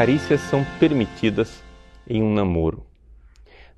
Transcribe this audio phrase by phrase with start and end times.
[0.00, 1.62] carícias são permitidas
[2.08, 2.86] em um namoro?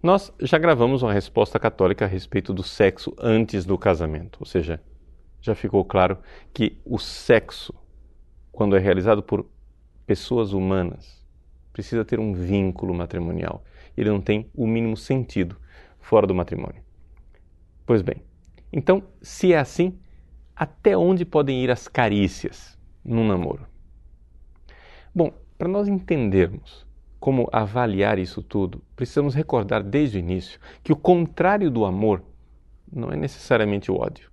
[0.00, 4.80] Nós já gravamos uma resposta católica a respeito do sexo antes do casamento, ou seja,
[5.40, 6.16] já ficou claro
[6.54, 7.74] que o sexo,
[8.52, 9.50] quando é realizado por
[10.06, 11.26] pessoas humanas,
[11.72, 13.64] precisa ter um vínculo matrimonial.
[13.96, 15.56] Ele não tem o mínimo sentido
[15.98, 16.84] fora do matrimônio.
[17.84, 18.22] Pois bem,
[18.72, 19.98] então, se é assim,
[20.54, 23.66] até onde podem ir as carícias num namoro?
[25.12, 26.84] Bom, para nós entendermos
[27.20, 32.20] como avaliar isso tudo, precisamos recordar desde o início que o contrário do amor
[32.92, 34.28] não é necessariamente o ódio.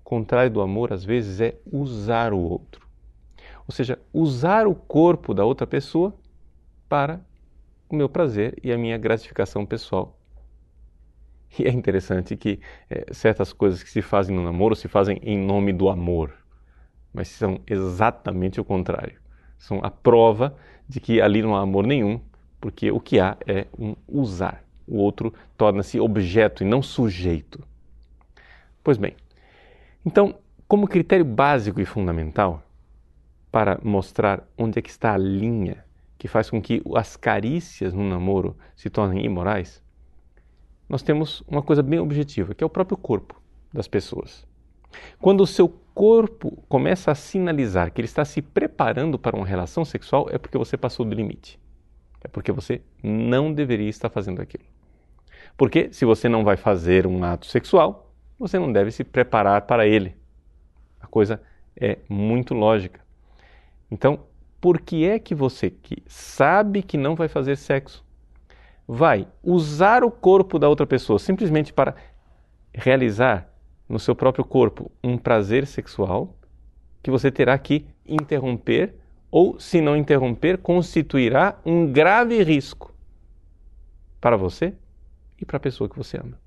[0.00, 2.86] O contrário do amor, às vezes, é usar o outro.
[3.66, 6.14] Ou seja, usar o corpo da outra pessoa
[6.86, 7.18] para
[7.88, 10.20] o meu prazer e a minha gratificação pessoal.
[11.58, 12.60] E é interessante que
[12.90, 16.30] é, certas coisas que se fazem no namoro se fazem em nome do amor,
[17.10, 19.21] mas são exatamente o contrário.
[19.62, 20.56] São a prova
[20.88, 22.20] de que ali não há amor nenhum,
[22.60, 24.64] porque o que há é um usar.
[24.88, 27.62] O outro torna-se objeto e não sujeito.
[28.82, 29.14] Pois bem,
[30.04, 30.34] então,
[30.66, 32.60] como critério básico e fundamental
[33.52, 35.84] para mostrar onde é que está a linha
[36.18, 39.80] que faz com que as carícias no namoro se tornem imorais,
[40.88, 43.40] nós temos uma coisa bem objetiva, que é o próprio corpo
[43.72, 44.44] das pessoas.
[45.20, 49.84] Quando o seu corpo começa a sinalizar que ele está se preparando para uma relação
[49.84, 51.58] sexual, é porque você passou do limite.
[52.22, 54.64] É porque você não deveria estar fazendo aquilo.
[55.56, 59.86] Porque se você não vai fazer um ato sexual, você não deve se preparar para
[59.86, 60.16] ele.
[61.00, 61.40] A coisa
[61.76, 63.00] é muito lógica.
[63.90, 64.20] Então,
[64.60, 68.04] por que é que você que sabe que não vai fazer sexo,
[68.86, 71.94] vai usar o corpo da outra pessoa simplesmente para
[72.72, 73.51] realizar
[73.92, 76.34] no seu próprio corpo um prazer sexual
[77.02, 78.94] que você terá que interromper
[79.30, 82.94] ou, se não interromper, constituirá um grave risco
[84.18, 84.74] para você
[85.38, 86.38] e para a pessoa que você ama.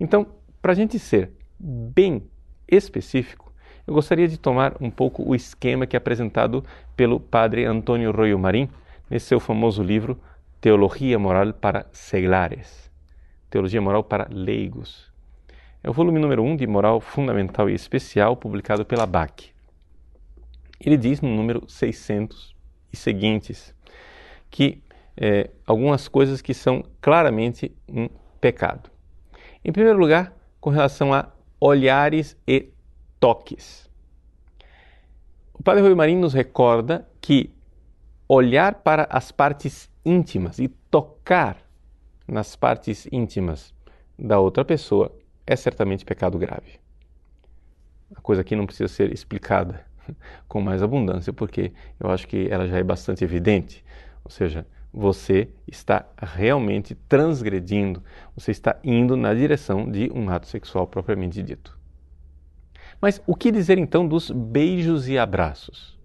[0.00, 0.26] Então,
[0.60, 2.22] para a gente ser bem
[2.66, 3.52] específico,
[3.86, 6.64] eu gostaria de tomar um pouco o esquema que é apresentado
[6.96, 8.70] pelo padre Antônio Royo Marim
[9.10, 10.18] nesse seu famoso livro
[10.60, 12.90] Teologia Moral para Seglares
[13.50, 15.11] Teologia Moral para Leigos.
[15.84, 19.50] É o volume número 1 um de Moral Fundamental e Especial, publicado pela BAC.
[20.80, 22.54] Ele diz no número 600
[22.92, 23.74] e seguintes
[24.48, 24.80] que
[25.16, 28.08] é, algumas coisas que são claramente um
[28.40, 28.90] pecado.
[29.64, 32.70] Em primeiro lugar, com relação a olhares e
[33.18, 33.90] toques.
[35.52, 37.50] O Padre Rui Marinho nos recorda que
[38.28, 41.56] olhar para as partes íntimas e tocar
[42.26, 43.74] nas partes íntimas
[44.16, 45.12] da outra pessoa
[45.46, 46.80] é certamente pecado grave.
[48.14, 49.84] A coisa aqui não precisa ser explicada
[50.46, 53.84] com mais abundância, porque eu acho que ela já é bastante evidente.
[54.24, 58.02] Ou seja, você está realmente transgredindo,
[58.36, 61.78] você está indo na direção de um ato sexual propriamente dito.
[63.00, 65.98] Mas o que dizer então dos beijos e abraços?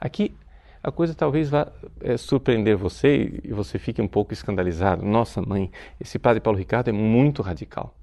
[0.00, 0.34] Aqui
[0.82, 5.02] a coisa talvez vá é, surpreender você e você fique um pouco escandalizado.
[5.02, 7.96] Nossa, mãe, esse padre Paulo Ricardo é muito radical.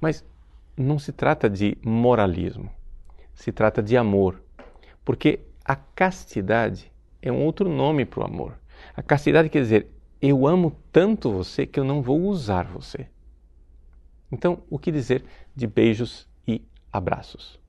[0.00, 0.24] Mas
[0.76, 2.70] não se trata de moralismo,
[3.34, 4.42] se trata de amor.
[5.04, 6.92] Porque a castidade
[7.22, 8.58] é um outro nome para o amor.
[8.94, 9.88] A castidade quer dizer,
[10.20, 13.08] eu amo tanto você que eu não vou usar você.
[14.30, 15.24] Então, o que dizer
[15.54, 17.60] de beijos e abraços?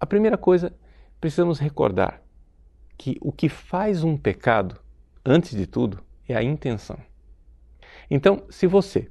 [0.00, 0.72] A primeira coisa,
[1.20, 2.22] precisamos recordar
[2.96, 4.80] que o que faz um pecado,
[5.24, 6.98] antes de tudo, é a intenção.
[8.10, 9.10] Então, se você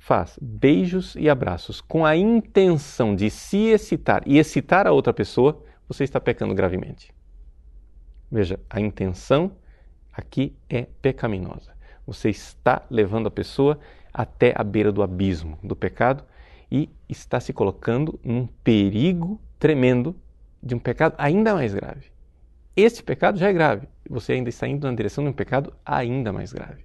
[0.00, 5.62] faz beijos e abraços com a intenção de se excitar e excitar a outra pessoa,
[5.86, 7.12] você está pecando gravemente.
[8.32, 9.52] Veja, a intenção
[10.10, 11.72] aqui é pecaminosa.
[12.06, 13.78] Você está levando a pessoa
[14.12, 16.24] até a beira do abismo do pecado
[16.72, 20.16] e está se colocando num perigo tremendo
[20.62, 22.06] de um pecado ainda mais grave.
[22.74, 26.32] Este pecado já é grave, você ainda está indo na direção de um pecado ainda
[26.32, 26.84] mais grave.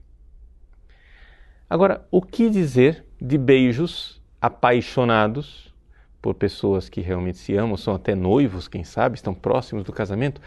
[1.69, 5.73] Agora, o que dizer de beijos apaixonados
[6.21, 10.41] por pessoas que realmente se amam, são até noivos, quem sabe, estão próximos do casamento?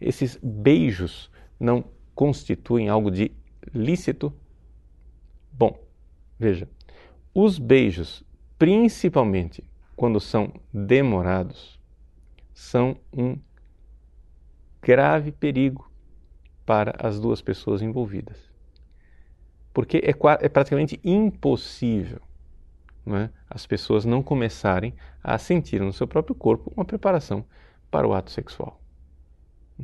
[0.00, 1.84] Esses beijos não
[2.14, 3.32] constituem algo de
[3.72, 4.32] lícito?
[5.52, 5.78] Bom,
[6.38, 6.68] veja,
[7.34, 8.22] os beijos,
[8.58, 9.64] principalmente
[9.96, 11.78] quando são demorados,
[12.52, 13.36] são um
[14.80, 15.90] grave perigo
[16.64, 18.53] para as duas pessoas envolvidas
[19.74, 22.22] porque é, é praticamente impossível
[23.08, 23.28] é?
[23.50, 27.44] as pessoas não começarem a sentir no seu próprio corpo uma preparação
[27.90, 28.80] para o ato sexual.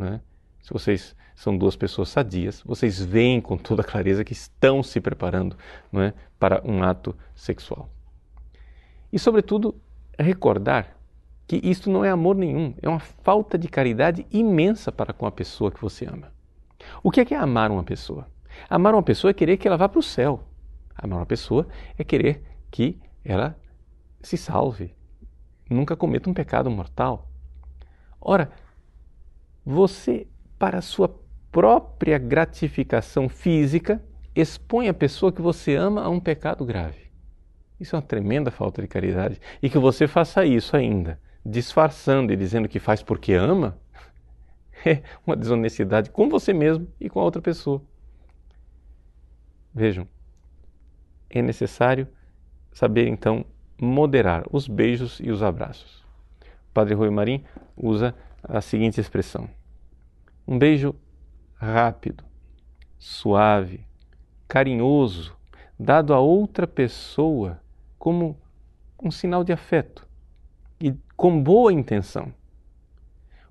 [0.00, 0.20] É?
[0.62, 5.56] se vocês são duas pessoas sadias, vocês veem com toda clareza que estão se preparando
[5.90, 7.90] não é, para um ato sexual.
[9.12, 9.74] E, sobretudo,
[10.18, 10.96] recordar
[11.46, 15.32] que isto não é amor nenhum, é uma falta de caridade imensa para com a
[15.32, 16.32] pessoa que você ama.
[17.02, 18.28] O que é, que é amar uma pessoa?
[18.68, 20.44] Amar uma pessoa é querer que ela vá para o céu.
[20.94, 21.66] Amar uma pessoa
[21.98, 23.58] é querer que ela
[24.22, 24.94] se salve,
[25.68, 27.28] nunca cometa um pecado mortal.
[28.20, 28.50] Ora,
[29.64, 30.26] você,
[30.58, 31.08] para sua
[31.50, 34.02] própria gratificação física,
[34.34, 37.10] expõe a pessoa que você ama a um pecado grave.
[37.78, 39.40] Isso é uma tremenda falta de caridade.
[39.62, 43.78] E que você faça isso ainda, disfarçando e dizendo que faz porque ama,
[44.84, 47.82] é uma desonestidade com você mesmo e com a outra pessoa.
[49.72, 50.06] Vejam,
[51.28, 52.08] é necessário
[52.72, 53.44] saber então
[53.80, 56.04] moderar os beijos e os abraços.
[56.42, 57.44] O Padre Rui Marim
[57.76, 59.48] usa a seguinte expressão:
[60.46, 60.94] um beijo
[61.54, 62.24] rápido,
[62.98, 63.86] suave,
[64.48, 65.36] carinhoso,
[65.78, 67.60] dado a outra pessoa
[67.98, 68.36] como
[69.02, 70.06] um sinal de afeto
[70.80, 72.34] e com boa intenção.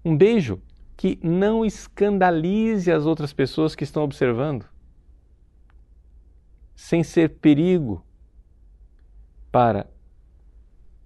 [0.03, 0.61] Um beijo
[0.97, 4.68] que não escandalize as outras pessoas que estão observando
[6.79, 8.01] sem ser perigo
[9.51, 9.85] para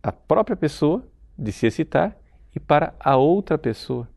[0.03, 1.03] a própria pessoa
[1.35, 2.15] de se excitar
[2.55, 4.07] e para a outra pessoa.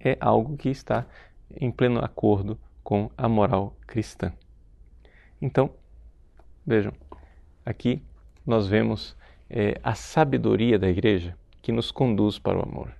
[0.00, 1.06] É algo que está
[1.54, 4.32] em pleno acordo com a moral cristã.
[5.40, 5.70] Então,
[6.66, 6.92] vejam,
[7.64, 8.02] aqui
[8.44, 9.16] nós vemos
[9.48, 12.92] é, a sabedoria da igreja que nos conduz para o amor.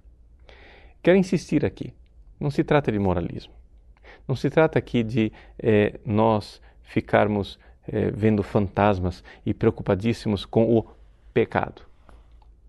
[1.03, 1.93] Quero insistir aqui,
[2.39, 3.53] não se trata de moralismo.
[4.27, 10.87] Não se trata aqui de é, nós ficarmos é, vendo fantasmas e preocupadíssimos com o
[11.35, 11.83] pecado.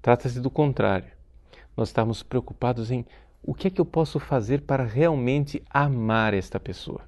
[0.02, 1.12] Trata-se do contrário.
[1.76, 3.06] Nós estamos preocupados em
[3.42, 7.02] o que é que eu posso fazer para realmente amar esta pessoa.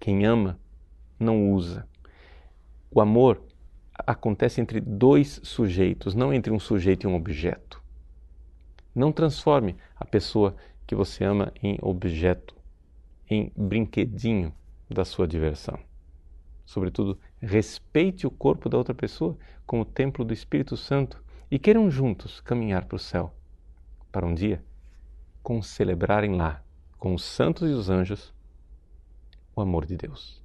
[0.00, 0.58] Quem ama
[1.18, 1.86] não usa.
[2.90, 3.40] O amor
[3.96, 7.80] acontece entre dois sujeitos, não entre um sujeito e um objeto.
[8.92, 12.56] Não transforme a pessoa que você ama em objeto,
[13.30, 14.52] em brinquedinho
[14.88, 15.78] da sua diversão.
[16.64, 19.36] Sobretudo, respeite o corpo da outra pessoa
[19.66, 23.34] como templo do Espírito Santo e queiram juntos caminhar para o céu,
[24.10, 24.64] para um dia
[25.42, 26.62] concelebrarem lá,
[26.98, 28.34] com os santos e os anjos,
[29.54, 30.42] o amor de Deus.